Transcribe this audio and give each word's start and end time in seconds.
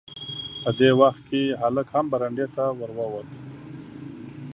په 0.63 0.69
دې 0.79 0.89
وخت 1.01 1.21
کې 1.29 1.41
هلک 1.61 1.87
هم 1.95 2.05
برنډې 2.11 2.47
ته 2.55 2.63
ور 2.79 2.91
ووت. 2.97 3.29